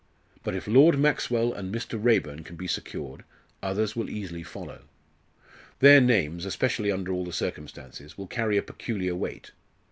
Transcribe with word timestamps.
But 0.43 0.55
if 0.55 0.67
Lord 0.67 0.97
Maxwell 0.97 1.53
and 1.53 1.71
Mr. 1.71 2.03
Raeburn 2.03 2.43
can 2.43 2.55
be 2.55 2.65
secured, 2.65 3.23
others 3.61 3.95
will 3.95 4.09
easily 4.09 4.41
follow. 4.41 4.85
Their 5.77 6.01
names 6.01 6.43
especially 6.43 6.91
under 6.91 7.13
all 7.13 7.23
the 7.23 7.31
circumstances 7.31 8.17
will 8.17 8.25
carry 8.25 8.57
a 8.57 8.63
peculiar 8.63 9.13
weight. 9.15 9.51